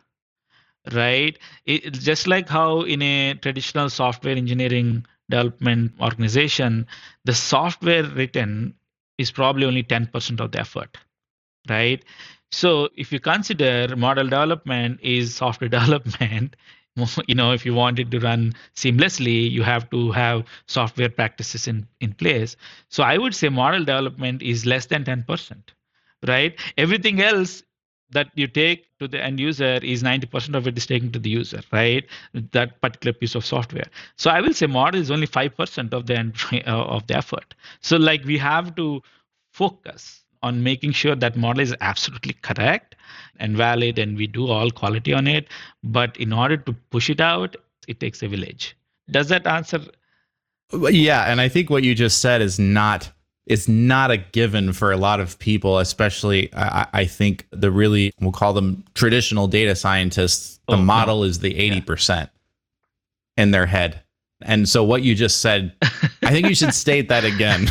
[0.92, 1.38] right?
[1.66, 6.86] Just like how in a traditional software engineering development organization
[7.24, 8.74] the software written
[9.18, 10.96] is probably only 10% of the effort
[11.68, 12.04] right?
[12.50, 16.56] So if you consider model development is software development
[17.28, 21.68] you know if you want it to run seamlessly you have to have software practices
[21.68, 22.56] in in place.
[22.88, 25.72] So i would say model development is less than 10%
[26.26, 26.58] right?
[26.76, 27.62] Everything else
[28.10, 31.30] that you take to the end user is 90% of it is taken to the
[31.30, 32.04] user, right?
[32.52, 33.86] That particular piece of software.
[34.16, 37.54] So I will say model is only 5% of the end, uh, of the effort.
[37.80, 39.02] So like we have to
[39.52, 42.94] focus on making sure that model is absolutely correct
[43.38, 45.48] and valid and we do all quality on it.
[45.82, 47.56] But in order to push it out,
[47.88, 48.76] it takes a village.
[49.10, 49.80] Does that answer?
[50.72, 53.10] Yeah, and I think what you just said is not
[53.48, 58.12] it's not a given for a lot of people, especially I, I think the really
[58.20, 60.60] we'll call them traditional data scientists.
[60.68, 61.24] The oh, model no.
[61.24, 61.84] is the eighty yeah.
[61.84, 62.30] percent
[63.38, 64.02] in their head,
[64.42, 67.68] and so what you just said, I think you should state that again.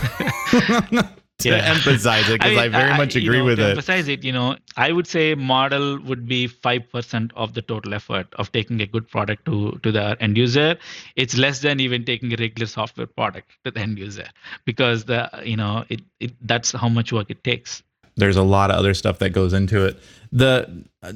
[1.39, 1.57] to yeah.
[1.57, 3.69] emphasize it because I, mean, I, very I, much agree know, with it.
[3.69, 7.93] Emphasize it, you know, I would say model would be five percent of the total
[7.93, 10.77] effort of taking a good product to to the end user.
[11.15, 14.27] It's less than even taking a regular software product to the end user
[14.65, 17.83] because the you know it, it that's how much work it takes
[18.17, 19.97] there's a lot of other stuff that goes into it.
[20.31, 21.13] The uh,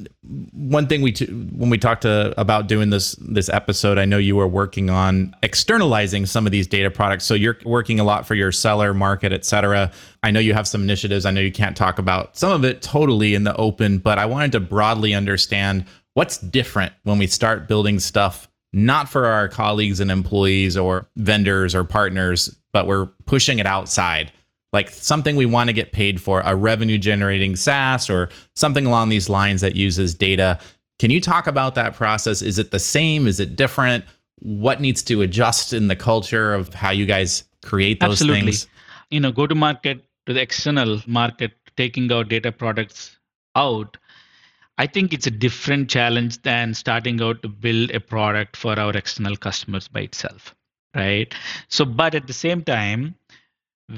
[0.52, 4.16] one thing we t- when we talked to, about doing this this episode, I know
[4.16, 7.24] you were working on externalizing some of these data products.
[7.26, 9.92] So you're working a lot for your seller market, et cetera.
[10.22, 11.26] I know you have some initiatives.
[11.26, 14.24] I know you can't talk about some of it totally in the open, but I
[14.24, 15.84] wanted to broadly understand
[16.14, 21.74] what's different when we start building stuff not for our colleagues and employees or vendors
[21.74, 24.32] or partners, but we're pushing it outside
[24.72, 29.10] like something we want to get paid for, a revenue generating SaaS or something along
[29.10, 30.58] these lines that uses data.
[30.98, 32.42] Can you talk about that process?
[32.42, 33.26] Is it the same?
[33.26, 34.04] Is it different?
[34.38, 38.52] What needs to adjust in the culture of how you guys create those Absolutely.
[38.52, 38.66] things?
[39.10, 43.18] You know, go to market to the external market, taking our data products
[43.56, 43.96] out.
[44.78, 48.96] I think it's a different challenge than starting out to build a product for our
[48.96, 50.54] external customers by itself,
[50.94, 51.32] right?
[51.68, 53.14] So, but at the same time,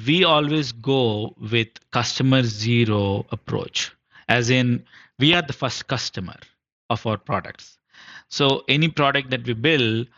[0.06, 3.92] we always go with customer zero approach,
[4.28, 4.84] as in,
[5.18, 6.36] we are the first customer
[6.90, 7.78] of our products.
[8.28, 10.08] So, any product that we build,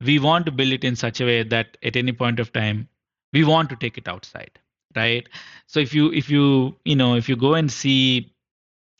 [0.00, 2.88] we want to build it in such a way that at any point of time,
[3.32, 4.58] we want to take it outside
[4.96, 5.28] right
[5.66, 8.32] so if you if you you know if you go and see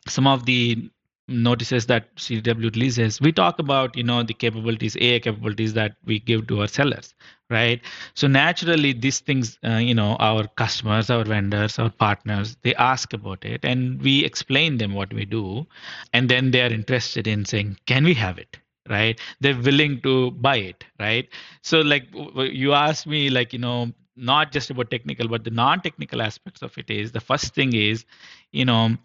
[0.07, 0.89] some of the
[1.27, 6.19] notices that CDW releases, we talk about you know the capabilities, AI capabilities that we
[6.19, 7.13] give to our sellers,
[7.49, 7.81] right?
[8.15, 13.13] So naturally, these things, uh, you know, our customers, our vendors, our partners, they ask
[13.13, 15.65] about it, and we explain them what we do,
[16.13, 18.57] and then they are interested in saying, "Can we have it?"
[18.89, 19.19] Right?
[19.41, 21.27] They're willing to buy it, right?
[21.61, 26.21] So like you asked me, like you know, not just about technical, but the non-technical
[26.21, 28.05] aspects of it is the first thing is,
[28.51, 28.95] you know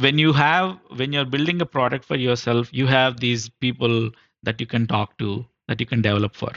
[0.00, 4.10] when you have when you're building a product for yourself you have these people
[4.42, 6.52] that you can talk to that you can develop for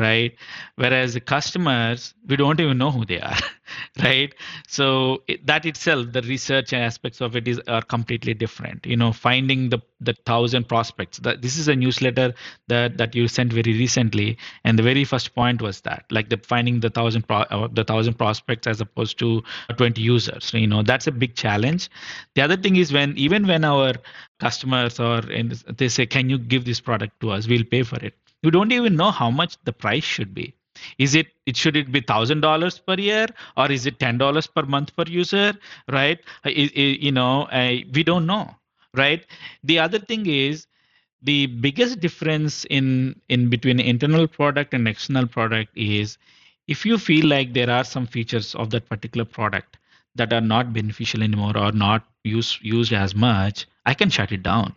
[0.00, 0.34] right?
[0.76, 3.36] Whereas the customers we don't even know who they are
[4.02, 4.34] right?
[4.68, 8.86] So that itself the research aspects of it is are completely different.
[8.86, 12.34] You know finding the the thousand prospects that this is a newsletter
[12.68, 16.38] that that you sent very recently and the very first point was that like the
[16.38, 19.42] finding the thousand pro, uh, the thousand prospects as opposed to
[19.76, 21.90] 20 users you know that's a big challenge.
[22.34, 23.94] The other thing is when even when our
[24.40, 27.46] customers or they say can you give this product to us?
[27.46, 30.54] We'll pay for it you don't even know how much the price should be.
[30.98, 33.26] Is it it should it be thousand dollars per year
[33.56, 35.54] or is it ten dollars per month per user
[35.90, 36.18] right?
[36.44, 38.54] You know uh, we don't know
[38.94, 39.24] right?
[39.64, 40.66] The other thing is
[41.22, 46.18] the biggest difference in in between internal product and external product is
[46.68, 49.78] if you feel like there are some features of that particular product
[50.14, 54.42] that are not beneficial anymore or not used used as much i can shut it
[54.42, 54.74] down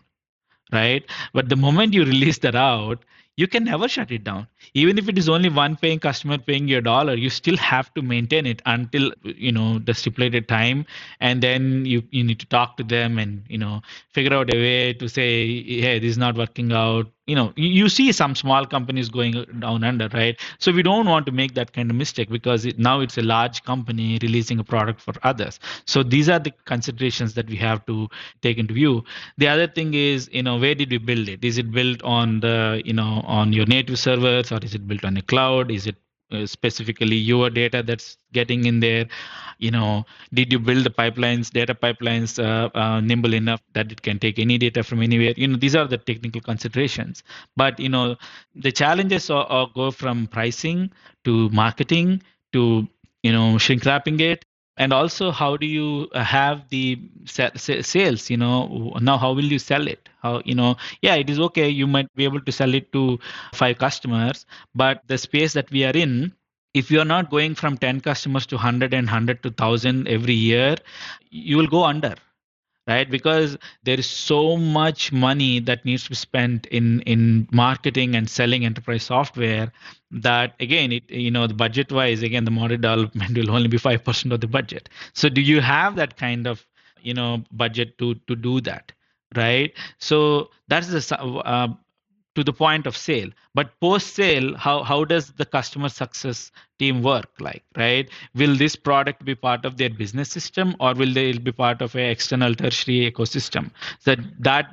[0.71, 1.05] right?
[1.33, 3.03] But the moment you release that out
[3.37, 4.47] you can never shut it down.
[4.73, 8.01] Even if it is only one paying customer paying your dollar you still have to
[8.01, 10.85] maintain it until you know the stipulated time.
[11.19, 13.81] And then you you need to talk to them and you know
[14.13, 17.89] figure out a way to say hey this is not working out you know you
[17.89, 20.39] see some small companies going down under right?
[20.59, 23.21] So we don't want to make that kind of mistake because it, now it's a
[23.21, 25.59] large company releasing a product for others.
[25.85, 28.07] So these are the considerations that we have to
[28.41, 29.03] take into view.
[29.37, 31.43] The other thing is you know where did we build it?
[31.43, 35.03] Is it built on the you know on your native servers or is it built
[35.03, 35.71] on a cloud?
[35.71, 35.95] Is it
[36.45, 39.07] specifically your data that's getting in there?
[39.59, 44.01] You know did you build the pipelines data pipelines uh, uh, nimble enough that it
[44.01, 45.33] can take any data from anywhere?
[45.37, 47.23] You know these are the technical considerations.
[47.55, 48.15] But you know
[48.55, 50.91] the challenges are, are go from pricing
[51.23, 52.21] to marketing
[52.53, 52.87] to
[53.23, 54.45] you know shrink wrapping it
[54.77, 56.99] and also how do you uh, have the
[57.55, 58.93] sales you know?
[59.01, 60.09] Now how will you sell it?
[60.21, 60.77] How you know?
[61.01, 61.69] Yeah it is okay.
[61.69, 63.19] You might be able to sell it to
[63.53, 66.33] five customers but the space that we are in
[66.73, 70.33] if you are not going from 10 customers to 100 and 100 to 1000 every
[70.33, 70.75] year
[71.29, 72.15] you will go under
[72.87, 73.09] right?
[73.09, 78.29] Because there is so much money that needs to be spent in in marketing and
[78.29, 79.71] selling enterprise software
[80.11, 83.77] that again it you know the budget wise again the model development will only be
[83.77, 84.89] 5% of the budget.
[85.13, 86.65] So do you have that kind of
[87.01, 88.91] you know budget to to do that
[89.35, 89.73] right?
[89.99, 91.67] So that's the uh,
[92.35, 93.29] to the point of sale.
[93.53, 98.09] But post sale how how does the customer success team work like right?
[98.33, 101.95] Will this product be part of their business system or will they be part of
[101.95, 103.71] an external tertiary ecosystem?
[103.99, 104.69] So that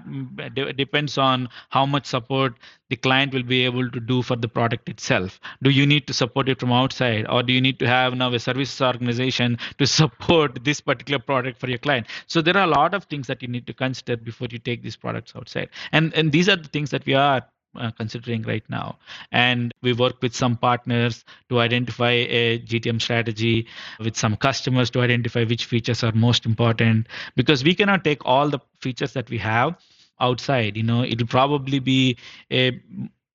[0.76, 2.54] depends on how much support
[2.90, 5.40] the client will be able to do for the product itself.
[5.62, 8.32] Do you need to support it from outside or do you need to have now
[8.34, 12.06] a services organization to support this particular product for your client?
[12.26, 14.82] So there are a lot of things that you need to consider before you take
[14.82, 15.70] these products outside.
[15.92, 17.42] And and these are the things that we are
[17.76, 18.98] uh, considering right now.
[19.30, 23.66] And we work with some partners to identify a GTM strategy,
[23.98, 28.48] with some customers to identify which features are most important, because we cannot take all
[28.48, 29.76] the features that we have
[30.20, 30.76] outside.
[30.76, 32.16] You know, it'll probably be
[32.50, 32.80] a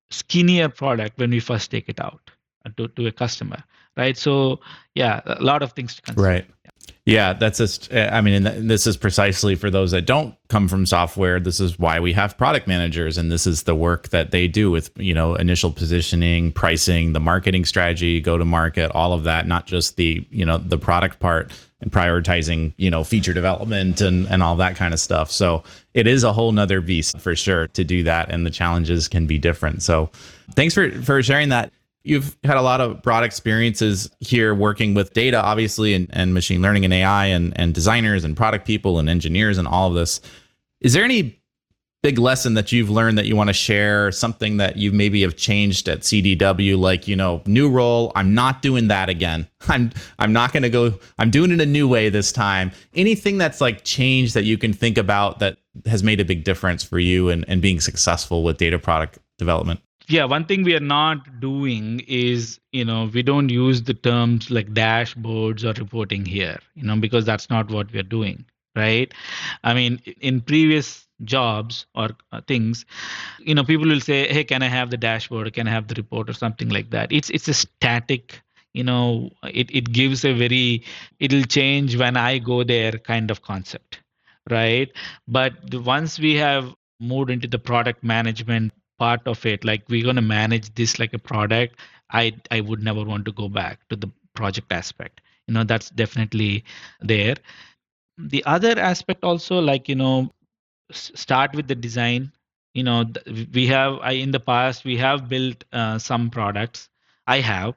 [0.09, 2.31] skinnier product when we first take it out
[2.77, 3.63] to, to a customer,
[3.95, 4.17] right?
[4.17, 4.59] So,
[4.95, 6.27] yeah, a lot of things to consider.
[6.27, 6.45] Right.
[7.07, 10.67] Yeah, that's just, eh, I mean, and this is precisely for those that don't come
[10.67, 11.39] from software.
[11.39, 14.69] This is why we have product managers, and this is the work that they do
[14.69, 19.47] with, you know, initial positioning, pricing, the marketing strategy, go to market, all of that,
[19.47, 24.27] not just the, you know, the product part and prioritizing, you know, feature development and,
[24.27, 25.31] and all that kind of stuff.
[25.31, 25.63] So
[25.93, 28.29] it is a whole nother beast for sure to do that.
[28.29, 29.81] And the challenges can be different.
[29.81, 30.09] So
[30.55, 31.71] thanks for, for sharing that
[32.07, 36.61] you've had a lot of broad experiences here working with data, obviously, and, and machine
[36.61, 40.21] learning and AI and, and designers and product people and engineers and all of this.
[40.81, 41.39] Is there any
[42.03, 45.35] big lesson that you've learned that you want to share, something that you maybe have
[45.35, 49.47] changed at CDW, like, you know, new role, I'm not doing that again.
[49.67, 52.71] I'm I'm not gonna go, I'm doing it a new way this time.
[52.93, 56.83] Anything that's like changed that you can think about that has made a big difference
[56.83, 59.81] for you and, and being successful with data product development?
[60.07, 64.49] Yeah one thing we are not doing is you know we don't use the terms
[64.51, 68.45] like dashboards or reporting here you know because that's not what we're doing
[68.75, 69.11] right?
[69.63, 72.85] I mean in previous jobs or uh, things
[73.39, 75.51] you know people will say hey can i have the dashboard?
[75.53, 76.29] Can i have the report?
[76.29, 77.11] or something like that.
[77.11, 78.41] It's it's a static
[78.73, 80.83] you know it, it gives a very
[81.19, 84.01] it'll change when i go there kind of concept
[84.49, 84.91] right?
[85.27, 90.15] But once we have moved into the product management part of it like we're going
[90.15, 91.75] to manage this like a product
[92.11, 95.21] i i would never want to go back to the project aspect.
[95.47, 96.63] You know that's definitely
[97.01, 97.35] there.
[98.17, 100.33] The other aspect also like you know
[100.91, 102.31] start with the design.
[102.73, 103.05] You know
[103.53, 106.89] we have I, in the past we have built uh, some products.
[107.27, 107.75] I have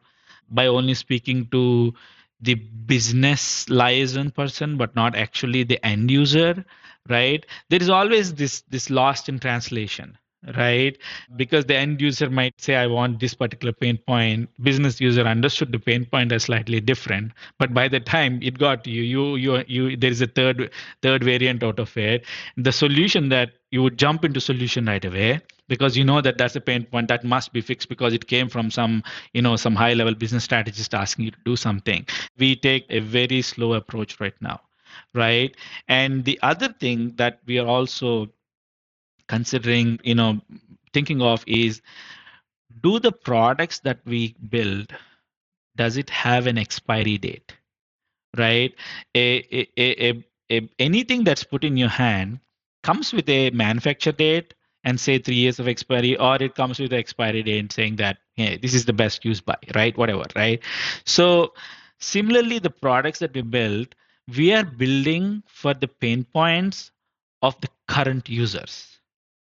[0.51, 1.95] by only speaking to
[2.41, 6.65] the business liaison person but not actually the end user
[7.09, 7.45] right?
[7.71, 10.19] There is always this this lost in translation
[10.57, 10.97] right?
[11.37, 14.49] Because the end user might say i want this particular pain point.
[14.63, 18.87] Business user understood the pain point as slightly different but by the time it got
[18.87, 20.71] you you you you there is a third
[21.03, 22.25] third variant out of it.
[22.57, 26.57] The solution that you would jump into solution right away because you know that that's
[26.57, 29.03] a pain point that must be fixed because it came from some
[29.35, 32.07] you know some high level business strategist asking you to do something.
[32.39, 34.61] We take a very slow approach right now
[35.15, 35.57] right?
[35.89, 38.29] And the other thing that we are also
[39.31, 40.41] considering you know
[40.93, 41.81] thinking of is
[42.83, 44.93] do the products that we build
[45.77, 47.55] does it have an expiry date?
[48.37, 48.75] Right?
[49.15, 52.41] A, a, a, a, anything that's put in your hand
[52.83, 54.55] comes with a manufacture date
[54.85, 58.19] and say three years of expiry or it comes with the expiry date saying that
[58.35, 59.97] hey, this is the best use by right?
[59.97, 60.61] Whatever right?
[61.05, 61.55] So
[61.99, 63.95] similarly the products that we build
[64.37, 66.91] we are building for the pain points
[67.43, 69.00] of the current users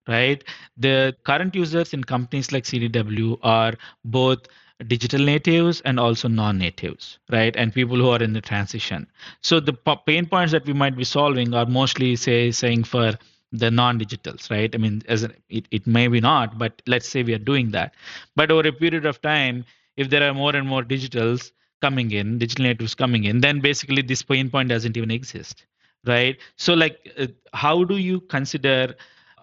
[0.09, 0.43] right?
[0.77, 4.39] The current users in companies like CDW are both
[4.87, 7.55] digital natives and also non-natives right?
[7.55, 9.07] And people who are in the transition.
[9.41, 9.73] So the
[10.07, 13.13] pain points that we might be solving are mostly say saying for
[13.51, 14.73] the non-digitals right?
[14.73, 17.93] I mean as it, it may be not but let's say we are doing that.
[18.35, 19.65] But over a period of time
[19.97, 21.51] if there are more and more digitals
[21.81, 25.65] coming in digital natives coming in then basically this pain point doesn't even exist
[26.05, 26.37] right?
[26.57, 28.95] So like uh, how do you consider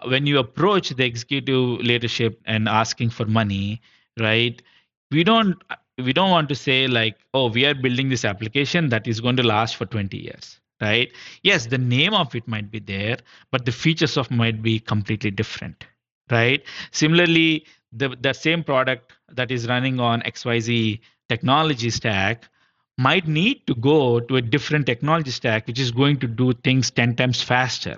[0.05, 3.81] when you approach the executive leadership and asking for money
[4.19, 4.63] right
[5.11, 5.63] we don't
[5.99, 9.37] we don't want to say like oh we are building this application that is going
[9.37, 11.11] to last for 20 years right?
[11.43, 13.19] Yes the name of it might be there
[13.51, 15.87] but the features of might be completely different
[16.31, 16.63] right?
[16.93, 22.49] Similarly the the same product that is running on xyz technology stack
[22.99, 26.91] might need to go to a different technology stack which is going to do things
[26.91, 27.97] 10 times faster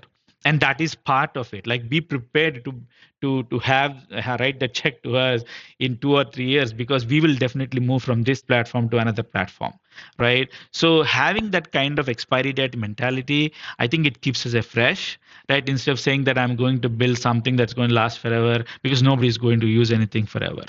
[0.49, 1.67] and that is part of it.
[1.67, 2.75] Like be prepared to
[3.23, 5.45] to to have uh, write the check to us
[5.79, 9.23] in two or three years because we will definitely move from this platform to another
[9.25, 9.73] platform
[10.19, 10.49] right?
[10.73, 15.19] So having that kind of expiry date mentality i think it keeps us fresh
[15.51, 15.69] right?
[15.69, 19.03] Instead of saying that i'm going to build something that's going to last forever because
[19.03, 20.65] nobody's going to use anything forever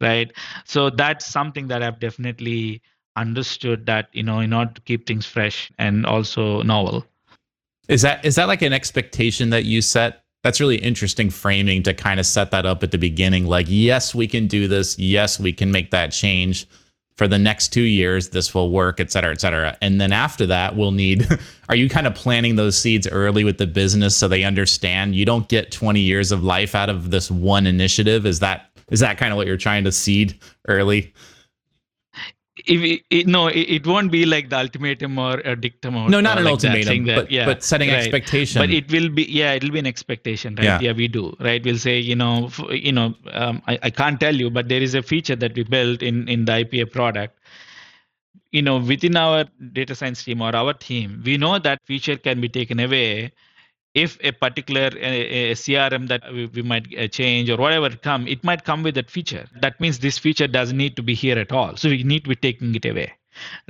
[0.00, 0.32] right?
[0.64, 2.82] So that's something that i've definitely
[3.16, 7.06] understood that you know in order to keep things fresh and also novel
[7.88, 10.24] is that is that like an expectation that you set?
[10.42, 13.46] That's really interesting framing to kind of set that up at the beginning.
[13.46, 14.98] Like, yes, we can do this.
[14.98, 16.68] Yes, we can make that change.
[17.16, 19.78] For the next two years, this will work, et cetera, et cetera.
[19.80, 21.28] And then after that, we'll need.
[21.68, 25.24] Are you kind of planting those seeds early with the business so they understand you
[25.24, 28.26] don't get 20 years of life out of this one initiative?
[28.26, 31.12] Is that is that kind of what you're trying to seed early?
[32.66, 36.20] If it, no, it, it, won't be like the ultimatum or a dictum or no,
[36.20, 37.98] not an like ultimatum, that, but, yeah, but setting right.
[37.98, 38.60] expectation.
[38.60, 40.64] But it will be yeah, it'll be an expectation, right?
[40.64, 41.62] Yeah, yeah we do, right?
[41.64, 44.94] We'll say you know, you know, um, I, I can't tell you, but there is
[44.94, 47.38] a feature that we built in in the IPA product.
[48.56, 49.38] you know within our
[49.76, 53.06] data science team or our team we know that feature can be taken away
[53.94, 58.42] if a particular a, crm that we, we might uh, change or whatever come it
[58.44, 59.46] might come with that feature.
[59.60, 61.76] That means this feature doesn't need to be here at all.
[61.76, 63.12] So we need to be taking it away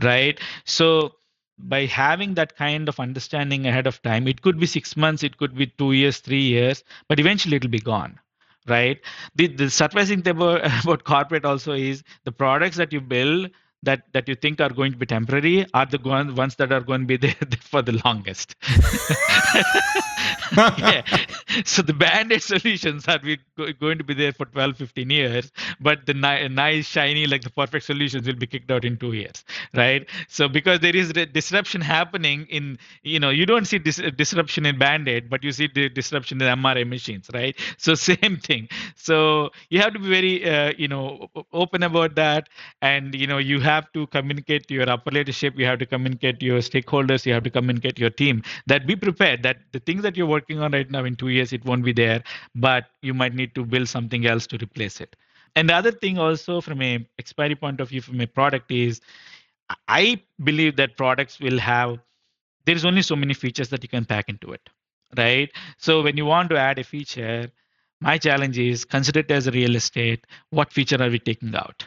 [0.03, 0.39] right?
[0.64, 1.16] So
[1.59, 5.37] by having that kind of understanding ahead of time it could be six months it
[5.37, 8.18] could be two years three years but eventually it'll be gone
[8.66, 9.01] right?
[9.35, 13.51] The, the surprising thing about, about corporate also is the products that you build
[13.85, 15.99] that that you think are going to be temporary are the
[16.35, 18.55] ones that are going to be there for the longest.
[20.78, 21.03] yeah.
[21.64, 23.18] So the band-aid solutions are
[23.80, 27.51] going to be there for 12, 15 years, but the ni- nice, shiny, like the
[27.51, 30.09] perfect solutions will be kicked out in two years, right?
[30.28, 34.78] So because there is disruption happening in, you know, you don't see dis- disruption in
[34.78, 37.57] band-aid, but you see the disruption in MRI machines, right?
[37.78, 38.68] So same thing.
[38.97, 42.49] So you have to be very, uh, you know, open about that,
[42.80, 45.87] and you know, you have have to communicate to your upper leadership you have to
[45.87, 48.43] communicate to your stakeholders you have to communicate to your team.
[48.66, 49.43] That be prepared.
[49.43, 51.93] That the things that you're working on right now in two years it won't be
[51.93, 52.22] there
[52.55, 55.16] but you might need to build something else to replace it.
[55.57, 59.01] And the other thing also from a expiry point of view from a product is
[59.89, 61.99] i believe that products will have
[62.66, 64.68] there's only so many features that you can pack into it
[65.16, 65.51] right?
[65.79, 67.51] So when you want to add a feature
[68.01, 70.27] my challenge is consider it as real estate.
[70.51, 71.87] What feature are we taking out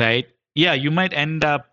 [0.00, 1.72] right yeah you might end up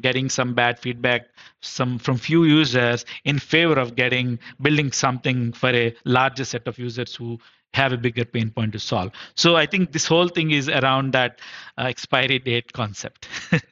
[0.00, 1.28] getting some bad feedback
[1.60, 6.78] some from few users in favor of getting building something for a larger set of
[6.78, 7.38] users who
[7.72, 9.10] have a bigger pain point to solve.
[9.34, 11.40] So i think this whole thing is around that
[11.78, 13.28] uh, expiry date concept.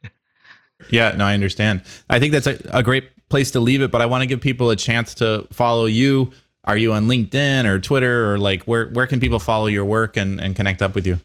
[0.91, 1.83] Yeah no i understand.
[2.11, 4.41] I think that's a, a great place to leave it but i want to give
[4.41, 6.33] people a chance to follow you.
[6.65, 10.17] Are you on linkedin or twitter or like where where can people follow your work
[10.17, 11.19] and, and connect up with you?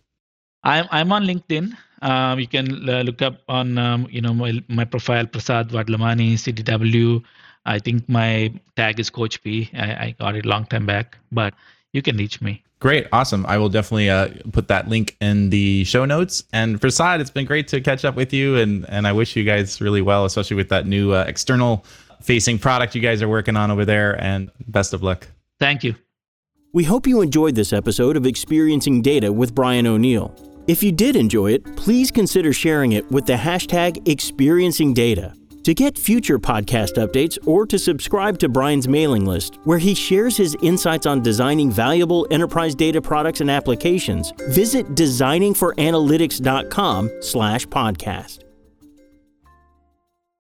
[0.64, 4.62] I'm i'm on linkedin um, you can uh, look up on um, you know my,
[4.68, 7.24] my profile Prasad Vadlamani CDW.
[7.66, 9.70] I think my tag is Coach P.
[9.74, 11.54] I, I got it a long time back, but
[11.92, 12.64] you can reach me.
[12.80, 13.46] Great, awesome.
[13.48, 16.44] I will definitely uh, put that link in the show notes.
[16.54, 19.44] And Prasad, it's been great to catch up with you, and and I wish you
[19.44, 21.86] guys really well, especially with that new uh, external
[22.22, 24.22] facing product you guys are working on over there.
[24.22, 25.28] And best of luck.
[25.60, 25.96] Thank you.
[26.74, 30.36] We hope you enjoyed this episode of Experiencing Data with Brian O'Neill.
[30.68, 35.34] If you did enjoy it, please consider sharing it with the hashtag ExperiencingData.
[35.64, 40.38] To get future podcast updates or to subscribe to Brian's mailing list, where he shares
[40.38, 48.47] his insights on designing valuable enterprise data products and applications, visit designingforanalytics.com slash podcast.